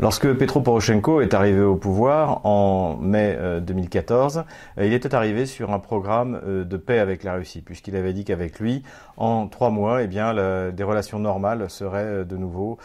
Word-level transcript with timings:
Lorsque 0.00 0.32
Petro 0.32 0.60
Poroshenko 0.60 1.22
est 1.22 1.34
arrivé 1.34 1.60
au 1.60 1.74
pouvoir 1.74 2.46
en 2.46 2.96
mai 3.00 3.36
2014, 3.60 4.44
euh, 4.78 4.86
il 4.86 4.92
était 4.92 5.12
arrivé 5.12 5.44
sur 5.44 5.72
un 5.72 5.80
programme 5.80 6.40
euh, 6.46 6.62
de 6.62 6.76
paix 6.76 7.00
avec 7.00 7.24
la 7.24 7.34
Russie, 7.34 7.62
puisqu'il 7.62 7.96
avait 7.96 8.12
dit 8.12 8.24
qu'avec 8.24 8.60
lui, 8.60 8.84
en 9.16 9.48
trois 9.48 9.70
mois, 9.70 10.04
eh 10.04 10.06
bien, 10.06 10.32
des 10.70 10.84
relations 10.84 11.18
normales 11.18 11.68
seraient 11.68 12.04
euh, 12.04 12.24
de 12.24 12.36
nouveau, 12.36 12.78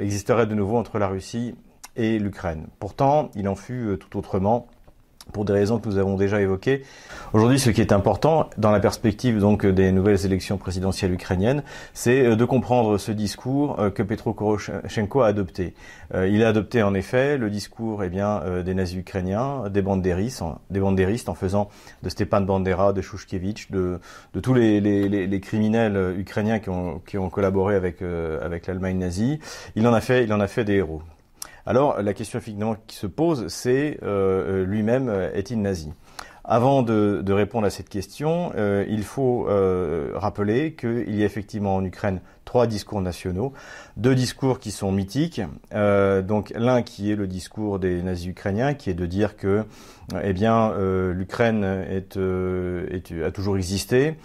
existeraient 0.00 0.46
de 0.46 0.54
nouveau 0.54 0.78
entre 0.78 0.98
la 0.98 1.08
Russie 1.08 1.54
et 1.96 2.18
l'Ukraine. 2.18 2.68
Pourtant, 2.78 3.30
il 3.34 3.46
en 3.46 3.54
fut 3.54 3.98
tout 4.00 4.16
autrement 4.18 4.66
pour 5.32 5.44
des 5.44 5.52
raisons 5.52 5.78
que 5.78 5.88
nous 5.88 5.98
avons 5.98 6.16
déjà 6.16 6.40
évoquées. 6.40 6.82
Aujourd'hui, 7.32 7.58
ce 7.58 7.70
qui 7.70 7.80
est 7.80 7.92
important 7.92 8.48
dans 8.56 8.70
la 8.70 8.80
perspective 8.80 9.38
donc 9.38 9.66
des 9.66 9.92
nouvelles 9.92 10.24
élections 10.24 10.56
présidentielles 10.56 11.12
ukrainiennes, 11.12 11.62
c'est 11.92 12.24
euh, 12.24 12.36
de 12.36 12.44
comprendre 12.44 12.98
ce 12.98 13.12
discours 13.12 13.78
euh, 13.78 13.90
que 13.90 14.02
Petro 14.02 14.32
Poroshenko 14.32 15.20
a 15.20 15.26
adopté. 15.26 15.74
Euh, 16.14 16.26
il 16.26 16.42
a 16.42 16.48
adopté 16.48 16.82
en 16.82 16.94
effet 16.94 17.36
le 17.36 17.50
discours 17.50 18.02
eh 18.02 18.08
bien 18.08 18.42
des 18.64 18.74
nazis 18.74 18.98
ukrainiens, 18.98 19.64
des 19.70 19.82
bandéristes, 19.82 20.42
des 20.70 20.80
en 21.28 21.34
faisant 21.34 21.68
de 22.02 22.08
Stepan 22.08 22.40
Bandera, 22.40 22.92
de 22.92 23.02
Shushkevich, 23.02 23.70
de, 23.70 24.00
tous 24.40 24.54
les, 24.54 24.80
les, 24.80 25.08
les, 25.08 25.40
criminels 25.40 26.14
ukrainiens 26.18 26.58
qui 26.58 26.70
ont, 26.70 27.00
qui 27.06 27.18
ont 27.18 27.28
collaboré 27.28 27.74
avec 27.74 28.02
avec 28.02 28.66
l'Allemagne 28.66 28.98
nazie. 28.98 29.38
Il 29.76 29.86
en 29.86 29.92
a 29.92 30.00
fait 30.00 30.24
il 30.24 30.32
en 30.32 30.40
a 30.40 30.46
fait 30.46 30.64
des 30.64 30.74
héros. 30.74 31.02
Alors 31.66 32.00
la 32.02 32.14
question 32.14 32.40
finalement 32.40 32.76
qui 32.86 32.96
se 32.96 33.06
pose, 33.06 33.48
c'est 33.48 33.98
euh, 34.02 34.62
euh, 34.62 34.64
lui-même 34.64 35.08
euh, 35.08 35.32
est-il 35.34 35.60
nazi? 35.60 35.92
Avant 36.50 36.82
de, 36.82 37.22
répondre 37.30 37.66
à 37.66 37.70
cette 37.70 37.90
question, 37.90 38.52
il 38.56 39.02
faut 39.02 39.46
rappeler 40.14 40.72
qu'il 40.72 41.14
y 41.14 41.22
a 41.22 41.26
effectivement 41.26 41.76
en 41.76 41.84
Ukraine 41.84 42.22
trois 42.46 42.66
discours 42.66 43.02
nationaux, 43.02 43.52
deux 43.98 44.14
discours 44.14 44.58
qui 44.58 44.70
sont 44.70 44.90
mythiques. 44.90 45.42
donc 45.72 46.50
l'un 46.56 46.80
qui 46.80 47.12
est 47.12 47.16
le 47.16 47.26
discours 47.26 47.78
des 47.78 48.02
nazis 48.02 48.28
ukrainiens, 48.28 48.72
qui 48.72 48.88
est 48.88 48.94
de 48.94 49.04
dire 49.04 49.36
que, 49.36 49.66
eh 50.22 50.32
bien, 50.32 50.72
l'Ukraine 51.12 51.64
a 51.64 53.30
toujours 53.30 53.58
existé, 53.58 54.16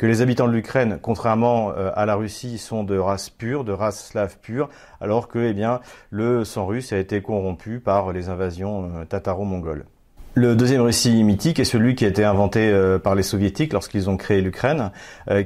que 0.00 0.06
les 0.06 0.22
habitants 0.22 0.48
de 0.48 0.52
l'Ukraine, 0.54 0.98
contrairement 1.02 1.72
euh, 1.76 1.90
à 1.94 2.06
la 2.06 2.14
Russie, 2.14 2.56
sont 2.56 2.84
de 2.84 2.96
race 2.96 3.28
pure, 3.28 3.64
de 3.64 3.72
race 3.72 4.02
slave 4.02 4.38
pure, 4.40 4.70
alors 4.98 5.28
que 5.28 5.38
eh 5.38 5.52
bien, 5.52 5.80
le 6.08 6.42
sang 6.42 6.64
russe 6.64 6.94
a 6.94 6.96
été 6.96 7.20
corrompu 7.20 7.80
par 7.80 8.10
les 8.10 8.30
invasions 8.30 8.84
euh, 8.84 9.04
tataro-mongoles. 9.04 9.84
Le 10.32 10.56
deuxième 10.56 10.80
récit 10.80 11.22
mythique 11.22 11.60
est 11.60 11.64
celui 11.64 11.96
qui 11.96 12.06
a 12.06 12.08
été 12.08 12.24
inventé 12.24 12.70
euh, 12.70 12.98
par 12.98 13.14
les 13.14 13.22
soviétiques 13.22 13.74
lorsqu'ils 13.74 14.08
ont 14.08 14.16
créé 14.16 14.40
l'Ukraine, 14.40 14.90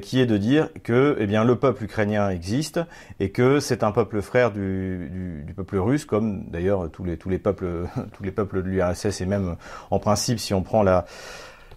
qui 0.01 0.21
est 0.21 0.25
de 0.25 0.37
dire 0.37 0.69
que 0.83 1.17
eh 1.19 1.27
bien, 1.27 1.43
le 1.43 1.57
peuple 1.57 1.83
ukrainien 1.83 2.29
existe 2.29 2.79
et 3.19 3.31
que 3.31 3.59
c'est 3.59 3.83
un 3.83 3.91
peuple 3.91 4.21
frère 4.21 4.51
du, 4.51 5.43
du, 5.45 5.53
peuple 5.53 5.79
russe, 5.79 6.05
comme 6.05 6.45
d'ailleurs 6.49 6.89
tous 6.91 7.03
les, 7.03 7.17
tous 7.17 7.27
les 7.27 7.39
peuples 7.39 7.87
tous 8.13 8.23
les 8.23 8.31
peuples 8.31 8.63
de 8.63 8.69
l'URSS 8.69 9.19
et 9.19 9.25
même 9.25 9.57
en 9.91 9.99
principe 9.99 10.39
si 10.39 10.53
on 10.53 10.61
prend 10.61 10.81
la 10.81 11.03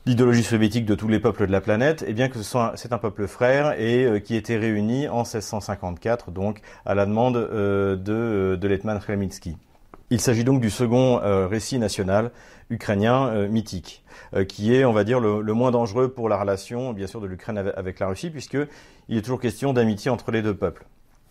l'idéologie 0.07 0.43
soviétique 0.43 0.87
de 0.87 0.95
tous 0.95 1.09
les 1.09 1.21
peuples 1.21 1.47
de 1.47 1.53
la 1.53 1.61
planète, 1.61 2.03
et 2.03 2.07
eh 2.09 2.13
bien 2.13 2.29
que 2.29 2.39
c'est 2.43 2.93
un 2.93 2.99
peuple 2.99 3.27
frère 3.27 3.79
et 3.79 4.05
euh, 4.05 4.19
qui 4.21 4.37
était 4.37 4.57
réuni 4.57 5.09
en 5.09 5.19
1654, 5.19 6.31
donc 6.31 6.61
à 6.87 6.95
la 6.95 7.07
demande 7.07 7.37
euh, 7.37 7.97
de, 7.97 8.57
de 8.57 8.69
Letman 8.69 9.01
Khmelnytsky. 9.01 9.57
Il 10.11 10.21
s'agit 10.21 10.45
donc 10.45 10.61
du 10.61 10.71
second 10.71 11.21
euh, 11.23 11.47
récit 11.47 11.79
national 11.79 12.31
ukrainien 12.71 13.49
mythique, 13.49 14.05
qui 14.47 14.75
est, 14.75 14.85
on 14.85 14.93
va 14.93 15.03
dire, 15.03 15.21
le, 15.21 15.43
moins 15.55 15.71
dangereux 15.71 16.13
pour 16.13 16.29
la 16.29 16.37
relation, 16.37 16.93
bien 16.93 17.07
sûr, 17.07 17.19
de 17.23 17.27
l'Ukraine 17.27 17.57
avec, 17.57 17.73
avec, 17.79 17.99
la 17.99 18.09
Russie, 18.09 18.29
puisque 18.29 18.59
il 19.09 19.17
est 19.17 19.23
toujours 19.23 19.41
question 19.41 19.73
d'amitié 19.73 20.11
entre 20.11 20.31
les 20.33 20.43
deux 20.43 20.55
peuples. 20.55 20.85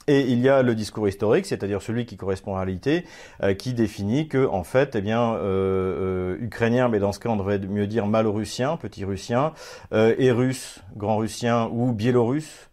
Et 0.09 0.22
il 0.22 0.40
y 0.40 0.47
a 0.47 0.63
le 0.63 0.73
discours 0.73 1.09
historique, 1.09 1.45
c'est-à-dire 1.45 1.81
celui 1.81 2.06
qui 2.06 2.16
correspond 2.16 2.53
à 2.53 2.59
la 2.59 2.63
réalité, 2.63 3.03
euh, 3.44 3.53
qui 3.53 3.73
définit 3.73 4.29
que, 4.29 4.47
en 4.47 4.63
fait, 4.63 4.95
eh 4.95 5.01
bien, 5.01 5.34
euh, 5.34 6.35
euh, 6.35 6.38
ukrainien, 6.40 6.88
mais 6.88 7.00
dans 7.00 7.12
ce 7.12 7.19
cas, 7.19 7.28
on 7.28 7.35
devrait 7.35 7.59
mieux 7.59 7.88
dire 7.88 8.07
malo-russien, 8.07 8.78
petit 8.78 9.03
russien, 9.03 9.51
et 9.91 10.31
russe, 10.31 10.79
grand 10.95 11.18
russien 11.18 11.69
ou 11.73 11.91
biélorusse, 11.91 12.69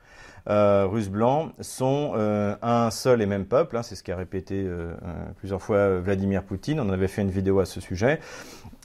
euh, 0.49 0.87
russes 0.87 1.09
blancs 1.09 1.53
sont 1.61 2.13
euh, 2.17 2.55
un 2.61 2.91
seul 2.91 3.23
et 3.23 3.27
même 3.27 3.47
peuple. 3.47 3.77
Hein, 3.77 3.83
c'est 3.83 3.95
ce 3.95 4.03
qu'a 4.03 4.17
répété 4.17 4.63
euh, 4.67 4.95
plusieurs 5.39 5.63
fois 5.63 5.99
Vladimir 6.01 6.43
Poutine. 6.43 6.81
On 6.81 6.91
avait 6.91 7.09
fait 7.09 7.23
une 7.23 7.31
vidéo 7.31 7.61
à 7.61 7.65
ce 7.65 7.81
sujet. 7.81 8.21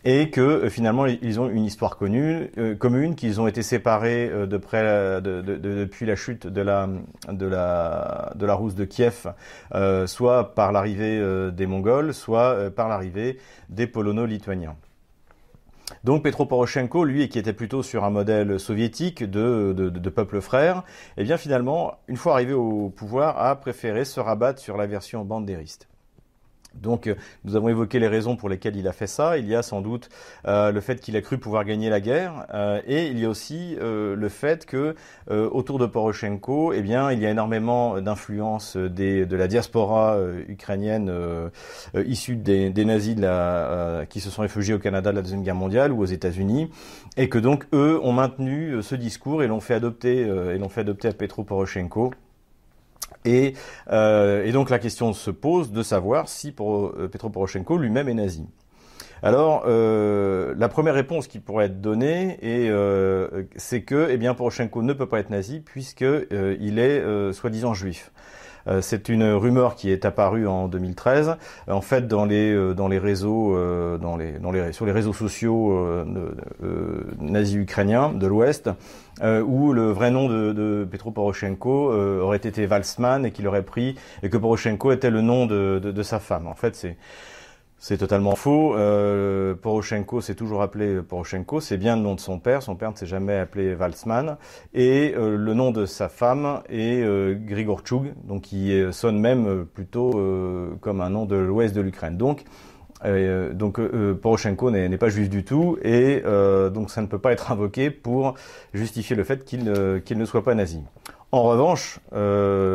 Et 0.06 0.30
que 0.30 0.70
finalement 0.70 1.06
ils 1.06 1.42
ont 1.42 1.50
une 1.50 1.66
histoire 1.66 1.98
commune, 1.98 3.16
qu'ils 3.16 3.42
ont 3.42 3.48
été 3.48 3.62
séparés 3.62 4.32
depuis 4.48 6.06
la 6.06 6.16
chute 6.16 6.48
de 6.48 6.62
la 6.62 6.88
de 7.28 7.50
de 7.50 8.76
de 8.76 8.86
Kiev, 8.86 9.34
soit 10.06 10.56
par 10.56 10.72
l'arrivée 10.72 11.52
des 11.52 11.68
Mongols, 11.68 12.14
soit 12.14 12.72
par 12.74 12.88
l'arrivée 12.88 13.40
des 13.68 13.88
Polono-Lituaniens. 13.88 14.78
Donc 16.04 16.24
Petro 16.24 16.46
Poroshenko, 16.46 17.04
lui, 17.04 17.30
qui 17.30 17.40
était 17.40 17.54
plutôt 17.54 17.84
sur 17.84 18.04
un 18.04 18.10
modèle 18.10 18.60
soviétique 18.60 19.24
de, 19.24 20.10
peuple 20.10 20.42
frère, 20.42 20.84
eh 21.18 21.24
bien 21.24 21.38
finalement, 21.38 21.96
une 22.08 22.18
fois 22.18 22.34
arrivé 22.34 22.54
au 22.54 22.90
pouvoir, 22.90 23.38
a 23.42 23.56
préféré 23.60 24.06
se 24.06 24.20
rabattre 24.20 24.62
sur 24.62 24.78
la 24.78 24.88
version 24.88 25.26
bandériste. 25.26 25.89
Donc, 26.76 27.08
euh, 27.08 27.16
nous 27.44 27.56
avons 27.56 27.70
évoqué 27.70 28.00
les 28.00 28.08
raisons 28.08 28.36
pour 28.36 28.50
lesquelles 28.50 28.76
il 28.76 28.88
a 28.88 28.92
fait 28.94 29.08
ça. 29.08 29.38
Il 29.38 29.48
y 29.48 29.56
a 29.56 29.62
sans 29.62 29.82
doute 29.82 30.10
euh, 30.48 30.72
le 30.72 30.82
fait 30.82 31.00
qu'il 31.00 31.16
a 31.16 31.22
cru 31.22 31.38
pouvoir 31.38 31.66
gagner 31.66 31.90
la 31.90 32.00
guerre, 32.00 32.46
euh, 32.54 32.82
et 32.88 33.08
il 33.08 33.20
y 33.20 33.26
a 33.26 33.30
aussi 33.30 33.78
le 33.80 34.30
fait 34.30 34.66
que 34.66 34.96
autour 35.30 35.80
de 35.80 35.86
Poroshenko, 35.86 36.74
eh 36.74 36.82
bien, 36.82 37.12
il 37.12 37.20
y 37.20 37.26
a 37.26 37.30
énormément 37.30 38.00
d'influence 38.02 38.78
de 38.78 39.36
la 39.36 39.48
diaspora 39.48 40.18
ukrainienne 40.48 41.12
issue 41.96 42.36
des, 42.36 42.86
nazis 42.86 43.16
qui 44.10 44.20
se 44.20 44.30
sont 44.30 44.42
réfugiés 44.42 44.74
au 44.74 44.80
Canada 44.80 45.12
de 45.12 45.16
la 45.16 45.22
deuxième 45.22 45.44
guerre 45.44 45.56
mondiale 45.56 45.92
ou 45.92 46.02
aux 46.02 46.06
États-Unis, 46.06 46.70
et 47.18 47.30
que 47.30 47.38
donc 47.38 47.66
eux 47.74 48.00
ont 48.04 48.14
maintenu 48.14 48.82
ce 48.82 48.96
discours 48.96 49.44
et 49.44 49.48
l'ont 49.48 49.62
fait 49.62 49.76
adopter 49.76 50.22
et 50.22 50.58
l'ont 50.58 50.70
fait 50.70 50.82
adopter 50.82 51.08
à 51.08 51.14
Petro 51.14 51.44
Poroshenko. 51.44 52.12
Euh, 53.28 54.46
et, 54.46 54.52
donc 54.52 54.70
la 54.70 54.80
question 54.80 55.14
se 55.14 55.32
pose 55.32 55.72
de 55.72 55.84
savoir 55.84 56.30
si 56.30 56.54
euh, 56.60 57.08
Petro 57.08 57.30
Poroshenko 57.30 57.78
lui-même 57.78 58.10
est 58.10 58.14
nazi. 58.14 58.46
Alors, 59.22 59.64
euh, 59.68 60.54
la 60.58 60.70
première 60.70 60.94
réponse 60.94 61.28
qui 61.28 61.40
pourrait 61.40 61.66
être 61.66 61.82
donnée, 61.82 62.38
c'est 63.58 63.82
que, 63.82 64.08
eh 64.10 64.18
bien, 64.18 64.34
Poroshenko 64.34 64.82
ne 64.82 64.94
peut 64.94 65.08
pas 65.08 65.20
être 65.20 65.30
nazi 65.30 65.60
puisqu'il 65.60 66.80
est 66.80 67.34
soi-disant 67.34 67.74
juif. 67.74 68.12
Euh, 68.68 68.82
c'est 68.82 69.10
une 69.10 69.24
rumeur 69.24 69.76
qui 69.76 69.92
est 69.92 70.06
apparue 70.06 70.48
en 70.48 70.68
2013. 70.68 71.38
En 71.70 71.82
fait, 71.82 72.08
dans 72.08 72.26
les 72.26 72.52
euh, 72.54 72.74
dans 72.74 72.88
les 72.88 73.00
réseaux, 73.00 73.56
euh, 73.56 73.98
dans 73.98 74.18
les, 74.18 74.34
dans 74.34 74.52
les 74.52 74.72
sur 74.74 74.86
les 74.86 74.92
réseaux 74.92 75.14
sociaux 75.14 75.50
nazis 77.20 77.56
ukrainiens 77.56 78.12
de 78.14 78.28
l'Ouest, 78.28 78.70
où 79.22 79.74
le 79.74 79.92
vrai 79.92 80.12
nom 80.12 80.28
de, 80.28 80.54
de 80.54 80.88
Petro 80.90 81.12
Poroshenko 81.12 81.94
aurait 82.22 82.38
été 82.38 82.66
Valsman 82.66 83.26
et 83.26 83.32
qu'il 83.32 83.48
aurait 83.48 83.64
pris 83.64 83.96
et 84.24 84.30
que 84.30 84.38
Poroshenko 84.38 84.92
était 84.92 85.10
le 85.10 85.22
nom 85.22 85.46
de, 85.46 85.80
de, 85.82 85.92
de 85.92 86.04
sa 86.04 86.20
femme. 86.20 86.48
En 86.48 86.56
fait, 86.56 86.76
c'est 86.76 86.98
c'est 87.80 87.98
totalement 87.98 88.36
faux. 88.36 88.76
Euh, 88.76 89.56
Poroshenko 89.56 90.20
s'est 90.20 90.36
toujours 90.36 90.62
appelé 90.62 91.02
Poroshenko. 91.02 91.62
C'est 91.62 91.78
bien 91.78 91.96
le 91.96 92.02
nom 92.02 92.14
de 92.14 92.20
son 92.20 92.38
père. 92.38 92.62
Son 92.62 92.76
père 92.76 92.92
ne 92.92 92.98
s'est 92.98 93.06
jamais 93.06 93.38
appelé 93.38 93.74
Valsman. 93.74 94.38
Et 94.74 95.14
euh, 95.16 95.38
le 95.38 95.54
nom 95.54 95.72
de 95.72 95.86
sa 95.86 96.10
femme 96.10 96.62
est 96.68 97.02
euh, 97.02 97.36
Grigorchuk, 97.36 98.14
donc 98.26 98.44
qui 98.44 98.78
sonne 98.92 99.20
même 99.20 99.66
plutôt 99.66 100.20
euh, 100.20 100.72
comme 100.82 101.00
un 101.00 101.10
nom 101.10 101.26
de 101.26 101.38
l'ouest 101.38 101.74
de 101.74 101.82
l'Ukraine. 101.82 102.18
Donc, 102.18 102.44
donc 103.54 103.80
Poroshenko 104.22 104.72
n'est 104.72 104.98
pas 104.98 105.08
juif 105.08 105.30
du 105.30 105.46
tout 105.46 105.78
et 105.82 106.22
donc 106.74 106.92
ça 106.92 107.02
ne 107.02 107.08
peut 107.08 107.18
pas 107.18 107.32
être 107.32 107.50
invoqué 107.50 107.92
pour 107.92 108.34
justifier 108.74 109.16
le 109.16 109.24
fait 109.24 109.46
qu'il 109.46 109.64
ne 109.64 110.26
soit 110.26 110.44
pas 110.44 110.54
nazi. 110.54 110.82
En 111.32 111.44
revanche, 111.44 112.00
euh, 112.14 112.69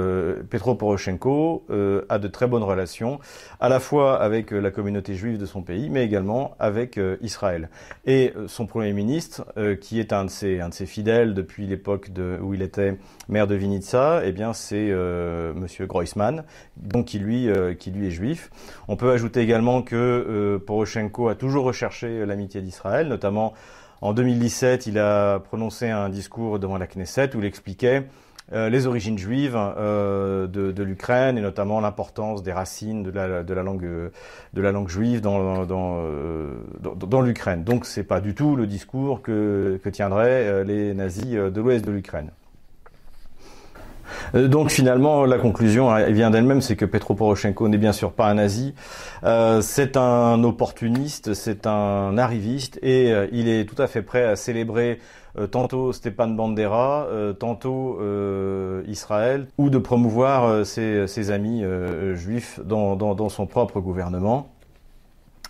Petro 0.48 0.74
Poroshenko 0.74 1.64
euh, 1.70 2.04
a 2.08 2.18
de 2.18 2.28
très 2.28 2.46
bonnes 2.46 2.62
relations, 2.62 3.18
à 3.60 3.68
la 3.68 3.80
fois 3.80 4.20
avec 4.20 4.52
euh, 4.52 4.60
la 4.60 4.70
communauté 4.70 5.14
juive 5.14 5.38
de 5.38 5.46
son 5.46 5.62
pays, 5.62 5.90
mais 5.90 6.04
également 6.04 6.54
avec 6.58 6.98
euh, 6.98 7.16
Israël. 7.20 7.68
Et 8.04 8.32
son 8.46 8.66
premier 8.66 8.92
ministre, 8.92 9.46
qui 9.80 10.00
est 10.00 10.12
un 10.12 10.24
de 10.24 10.30
ses, 10.30 10.60
un 10.60 10.68
de 10.68 10.74
ses 10.74 10.86
fidèles 10.86 11.34
depuis 11.34 11.66
l'époque 11.66 12.10
où 12.42 12.54
il 12.54 12.62
était 12.62 12.96
maire 13.28 13.46
de 13.46 13.54
Vinitsa, 13.54 14.22
eh 14.24 14.32
bien 14.32 14.52
c'est 14.52 14.92
Monsieur 15.54 15.86
Groisman, 15.86 16.44
donc 16.76 17.06
qui 17.06 17.18
lui, 17.18 17.48
qui 17.78 17.90
lui 17.90 18.08
est 18.08 18.10
juif. 18.10 18.50
On 18.88 18.96
peut 18.96 19.10
ajouter 19.10 19.40
également 19.40 19.82
que 19.82 20.60
Poroshenko 20.66 21.28
a 21.28 21.34
toujours 21.34 21.64
recherché 21.64 22.26
l'amitié 22.26 22.60
d'Israël, 22.60 23.08
notamment 23.08 23.54
en 24.04 24.12
2017, 24.12 24.86
il 24.86 24.98
a 24.98 25.38
prononcé 25.38 25.88
un 25.88 26.10
discours 26.10 26.58
devant 26.58 26.76
la 26.76 26.86
Knesset 26.86 27.34
où 27.34 27.38
il 27.38 27.46
expliquait 27.46 28.06
euh, 28.52 28.68
les 28.68 28.86
origines 28.86 29.16
juives 29.16 29.56
euh, 29.56 30.46
de, 30.46 30.82
l'Ukraine 30.82 31.38
et 31.38 31.40
notamment 31.40 31.80
l'importance 31.80 32.42
des 32.42 32.52
racines 32.52 33.02
de 33.02 33.10
la, 33.10 33.62
langue, 33.62 34.88
juive 34.88 35.22
dans, 35.22 35.64
euh, 35.70 37.22
l'Ukraine. 37.22 37.64
Donc 37.64 37.86
c'est 37.86 38.04
pas 38.04 38.20
du 38.20 38.34
tout 38.34 38.54
le 38.54 38.66
discours 38.66 39.22
que, 39.22 39.80
tiendraient 39.90 40.62
les 40.64 40.92
nazis 40.92 41.32
de 41.32 41.60
l'ouest 41.60 41.86
de 41.86 41.90
l'Ukraine. 41.90 42.30
Donc 44.34 44.70
finalement, 44.70 45.24
la 45.24 45.38
conclusion 45.38 45.96
elle 45.96 46.12
vient 46.12 46.30
d'elle-même, 46.30 46.60
c'est 46.60 46.76
que 46.76 46.84
Petro 46.84 47.14
Poroshenko 47.14 47.68
n'est 47.68 47.78
bien 47.78 47.92
sûr 47.92 48.12
pas 48.12 48.26
un 48.26 48.34
nazi, 48.34 48.74
c'est 49.62 49.96
un 49.96 50.44
opportuniste, 50.44 51.32
c'est 51.32 51.66
un 51.66 52.18
arriviste, 52.18 52.78
et 52.82 53.10
il 53.32 53.48
est 53.48 53.64
tout 53.64 53.80
à 53.80 53.86
fait 53.86 54.02
prêt 54.02 54.24
à 54.24 54.36
célébrer 54.36 54.98
tantôt 55.50 55.92
Stepan 55.92 56.28
Bandera, 56.28 57.08
tantôt 57.38 57.98
Israël, 58.86 59.48
ou 59.58 59.70
de 59.70 59.78
promouvoir 59.78 60.64
ses, 60.66 61.30
amis 61.30 61.64
juifs 62.14 62.60
dans 62.64 63.28
son 63.28 63.46
propre 63.46 63.80
gouvernement. 63.80 64.53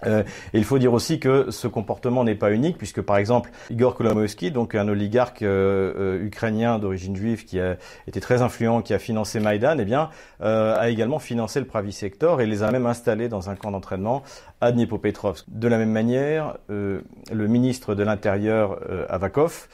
Euh, 0.07 0.23
il 0.53 0.65
faut 0.65 0.79
dire 0.79 0.93
aussi 0.93 1.19
que 1.19 1.51
ce 1.51 1.69
comportement 1.69 2.25
n'est 2.25 2.35
pas 2.35 2.53
unique, 2.53 2.79
puisque 2.79 3.01
par 3.01 3.17
exemple 3.17 3.51
Igor 3.71 3.95
Kolomoïski, 3.95 4.51
donc 4.51 4.75
un 4.75 4.89
oligarque 4.89 5.43
euh, 5.43 5.93
euh, 5.97 6.25
ukrainien 6.25 6.79
d'origine 6.79 7.17
juive 7.17 7.45
qui 7.45 7.61
a 7.61 7.77
été 8.07 8.21
très 8.21 8.43
influent, 8.43 8.83
qui 8.83 8.95
a 8.95 8.99
financé 8.99 9.41
Maïdan, 9.41 9.77
eh 9.79 9.85
bien, 9.85 10.11
a 10.41 10.91
également 10.91 11.19
financé 11.19 11.59
le 11.59 11.67
Pravi 11.67 11.93
Sector 11.93 12.41
et 12.41 12.47
les 12.47 12.63
a 12.63 12.71
même 12.71 12.87
installés 12.87 13.29
dans 13.29 13.49
un 13.49 13.55
camp 13.55 13.71
d'entraînement 13.71 14.23
à 14.61 14.73
Dnipropetrovsk. 14.73 15.47
De 15.49 15.69
la 15.69 15.79
même 15.79 15.91
manière, 15.91 16.57
le 16.69 17.03
ministre 17.33 17.95
de 17.95 18.03
l'Intérieur 18.03 18.79
Avakov, 19.09 19.69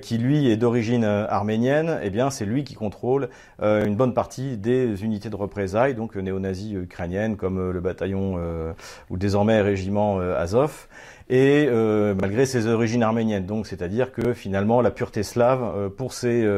qui 0.00 0.18
lui 0.18 0.50
est 0.50 0.56
d'origine 0.56 1.04
arménienne, 1.04 1.98
eh 2.02 2.10
bien, 2.10 2.30
c'est 2.30 2.46
lui 2.46 2.64
qui 2.64 2.74
contrôle 2.74 3.28
une 3.60 3.94
bonne 3.94 4.14
partie 4.14 4.56
des 4.56 5.04
unités 5.04 5.28
de 5.28 5.36
représailles, 5.36 5.94
donc 5.94 6.16
néo-nazis 6.16 6.72
ukrainiennes, 6.72 7.36
comme 7.36 7.70
le 7.70 7.80
bataillon 7.80 8.38
ou 9.10 9.16
désormais 9.18 9.49
régiment 9.58 10.20
euh, 10.20 10.36
Azov 10.36 10.88
et 11.28 11.66
euh, 11.68 12.14
malgré 12.20 12.46
ses 12.46 12.66
origines 12.66 13.02
arméniennes. 13.02 13.46
Donc, 13.46 13.66
c'est-à-dire 13.66 14.12
que 14.12 14.32
finalement, 14.32 14.80
la 14.80 14.90
pureté 14.90 15.22
slave 15.22 15.62
euh, 15.62 15.88
pour 15.88 16.12
ces 16.12 16.48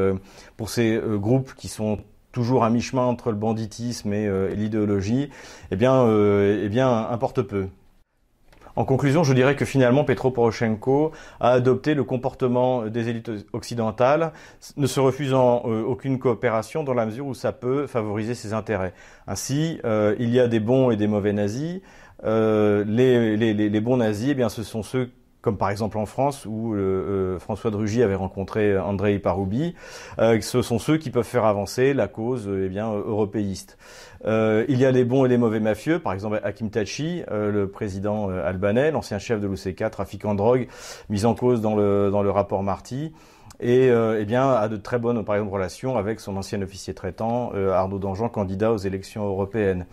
pour 0.57 0.71
ces 0.71 1.01
groupes 1.07 1.55
qui 1.55 1.69
sont 1.69 1.99
toujours 2.33 2.65
à 2.65 2.71
mi-chemin 2.71 3.03
entre 3.03 3.31
le 3.31 3.37
banditisme 3.37 4.13
et, 4.15 4.55
l'idéologie, 4.55 5.29
eh 5.71 5.77
bien, 5.77 6.09
eh 6.09 6.69
bien, 6.71 6.89
importe 7.11 7.43
peu. 7.43 7.67
En 8.75 8.87
conclusion, 8.87 9.23
je 9.23 9.35
dirais 9.35 9.55
que 9.55 9.67
finalement, 9.67 10.03
Petro 10.03 10.31
Poroshenko 10.31 11.13
a 11.41 11.51
adopté 11.51 11.93
le 11.93 12.05
comportement 12.05 12.87
des 12.87 13.11
élites 13.11 13.31
occidentales, 13.53 14.33
ne 14.79 14.87
se 14.87 14.99
refusant 14.99 15.59
aucune 15.65 16.19
coopération 16.19 16.83
dans 16.83 16.95
la 16.95 17.05
mesure 17.05 17.27
où 17.27 17.35
ça 17.35 17.53
peut 17.53 17.87
favoriser 17.87 18.35
ses 18.35 18.55
intérêts. 18.55 18.95
Ainsi, 19.27 19.79
il 20.19 20.31
y 20.31 20.41
a 20.41 20.49
des 20.49 20.61
bons 20.61 20.91
et 20.91 20.97
des 20.97 21.07
mauvais 21.07 21.35
nazis. 21.35 21.83
Euh, 22.25 22.85
les, 22.85 23.81
bons 23.81 23.97
nazis, 23.97 24.31
eh 24.31 24.35
bien, 24.35 24.49
ce 24.49 24.63
sont 24.63 24.83
ceux 24.83 25.11
comme 25.41 25.57
par 25.57 25.71
exemple 25.71 25.99
en 25.99 26.07
France 26.07 26.47
où 26.47 26.73
euh, 26.73 27.37
François 27.41 27.73
de 27.73 27.77
avait 28.05 28.15
rencontré 28.15 28.79
Andrei 28.79 29.19
Paroubi, 29.19 29.75
euh, 30.21 30.41
ce 30.41 30.63
sont 30.63 30.79
ceux 30.79 30.99
qui 30.99 31.11
peuvent 31.11 31.27
faire 31.27 31.47
avancer 31.47 31.95
la 31.95 32.07
cause 32.07 32.49
eh 32.49 32.79
européiste. 32.79 33.77
il 34.25 34.79
y 34.79 34.85
a 34.85 34.93
les 34.93 35.05
bons 35.05 35.25
et 35.25 35.29
les 35.29 35.39
mauvais 35.39 35.59
mafieux, 35.59 35.99
par 35.99 36.13
exemple 36.13 36.41
Hakim 36.45 36.71
Tachi, 36.71 37.25
le 37.29 37.67
président 37.67 38.29
albanais, 38.29 38.93
l'ancien 38.93 39.19
chef 39.19 39.41
de 39.41 39.49
l'OCK, 39.49 39.91
trafiquant 39.91 40.35
de 40.35 40.39
drogue, 40.39 40.69
mis 41.11 41.25
en 41.25 41.35
cause 41.35 41.61
dans 41.61 41.75
le, 41.75 42.11
dans 42.13 42.23
le 42.23 42.31
rapport 42.31 42.63
Marty 42.63 43.13
et 43.63 43.87
eh 43.87 44.25
bien 44.25 44.51
a 44.51 44.69
de 44.69 44.77
très 44.77 44.99
bonnes 44.99 45.25
par 45.25 45.37
exemple 45.37 45.53
relations 45.53 45.97
avec 45.97 46.21
son 46.21 46.37
ancien 46.37 46.61
officier 46.63 46.95
traitant 46.95 47.53
Arnaud 47.55 47.99
Dangean, 47.99 48.29
candidat 48.29 48.73
aux 48.73 48.79
élections 48.79 49.25
européennes. 49.27 49.87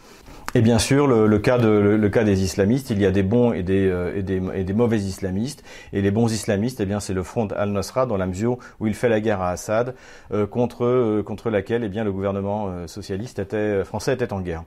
Et 0.55 0.61
bien 0.61 0.79
sûr, 0.79 1.05
le, 1.05 1.39
cas 1.39 1.59
de, 1.59 1.67
le, 1.67 2.09
cas 2.09 2.23
des 2.23 2.43
islamistes, 2.43 2.89
il 2.89 2.99
y 2.99 3.05
a 3.05 3.11
des 3.11 3.21
bons 3.21 3.53
et 3.53 3.61
des, 3.61 3.87
euh, 3.87 4.17
et 4.17 4.23
des, 4.23 4.41
et 4.55 4.63
des 4.63 4.73
mauvais 4.73 4.97
islamistes. 4.97 5.63
Et 5.93 6.01
les 6.01 6.09
bons 6.09 6.31
islamistes, 6.33 6.79
eh 6.79 6.87
bien, 6.87 6.99
c'est 6.99 7.13
le 7.13 7.21
front 7.21 7.47
al-Nusra 7.47 8.07
dans 8.07 8.17
la 8.17 8.25
mesure 8.25 8.57
où 8.79 8.87
il 8.87 8.95
fait 8.95 9.09
la 9.09 9.19
guerre 9.19 9.41
à 9.41 9.51
Assad, 9.51 9.93
euh, 10.31 10.47
contre, 10.47 10.85
euh, 10.85 11.21
contre 11.21 11.51
laquelle 11.51 11.83
eh 11.83 11.89
bien, 11.89 12.03
le 12.03 12.11
gouvernement 12.11 12.87
socialiste 12.87 13.37
était, 13.37 13.83
français 13.83 14.13
était 14.13 14.33
en 14.33 14.41
guerre. 14.41 14.63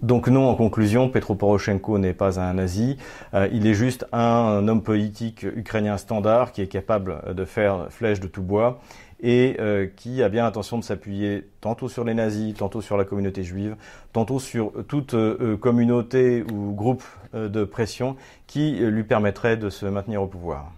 Donc 0.00 0.28
non, 0.28 0.48
en 0.48 0.54
conclusion, 0.54 1.08
Petro 1.08 1.34
Poroshenko 1.34 1.98
n'est 1.98 2.14
pas 2.14 2.38
un 2.38 2.54
nazi, 2.54 2.96
il 3.34 3.66
est 3.66 3.74
juste 3.74 4.06
un, 4.12 4.68
homme 4.68 4.82
politique 4.82 5.42
ukrainien 5.42 5.96
standard 5.96 6.52
qui 6.52 6.62
est 6.62 6.68
capable 6.68 7.34
de 7.34 7.44
faire 7.44 7.88
flèche 7.90 8.20
de 8.20 8.28
tout 8.28 8.42
bois 8.42 8.78
et 9.20 9.56
euh, 9.58 9.86
qui 9.96 10.22
a 10.22 10.28
bien 10.28 10.44
l'intention 10.44 10.78
de 10.78 10.84
s'appuyer 10.84 11.48
tantôt 11.60 11.88
sur 11.88 12.04
les 12.04 12.14
nazis, 12.14 12.54
tantôt 12.54 12.80
sur 12.80 12.96
la 12.96 13.04
communauté 13.04 13.42
juive, 13.42 13.76
tantôt 14.12 14.38
sur 14.38 14.72
toute 14.86 15.14
euh, 15.14 15.56
communauté 15.56 16.44
ou 16.52 16.72
groupe 16.72 17.02
euh, 17.34 17.48
de 17.48 17.64
pression 17.64 18.16
qui 18.46 18.76
lui 18.78 19.04
permettrait 19.04 19.56
de 19.56 19.70
se 19.70 19.86
maintenir 19.86 20.22
au 20.22 20.26
pouvoir. 20.26 20.72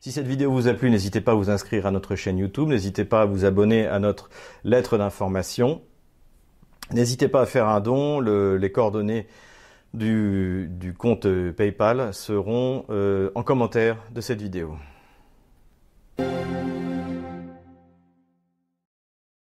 Si 0.00 0.12
cette 0.12 0.26
vidéo 0.26 0.52
vous 0.52 0.68
a 0.68 0.74
plu, 0.74 0.90
n'hésitez 0.90 1.20
pas 1.20 1.32
à 1.32 1.34
vous 1.34 1.50
inscrire 1.50 1.86
à 1.86 1.90
notre 1.90 2.14
chaîne 2.14 2.38
YouTube, 2.38 2.68
n'hésitez 2.68 3.04
pas 3.04 3.22
à 3.22 3.24
vous 3.24 3.44
abonner 3.44 3.86
à 3.86 3.98
notre 3.98 4.28
lettre 4.62 4.98
d'information, 4.98 5.80
n'hésitez 6.92 7.28
pas 7.28 7.42
à 7.42 7.46
faire 7.46 7.68
un 7.68 7.80
don, 7.80 8.20
les 8.20 8.72
coordonnées 8.72 9.26
du, 9.94 10.94
compte 10.98 11.26
PayPal 11.52 12.12
seront 12.12 12.84
en 13.34 13.42
commentaire 13.42 13.96
de 14.14 14.20
cette 14.20 14.42
vidéo. 14.42 14.76